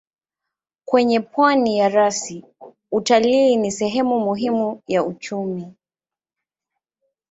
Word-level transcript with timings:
Kwenye 0.85 1.19
pwani 1.19 1.77
ya 1.77 1.89
rasi 1.89 2.45
utalii 2.91 3.55
ni 3.55 3.71
sehemu 3.71 4.19
muhimu 4.19 4.81
ya 4.87 5.03
uchumi. 5.03 5.73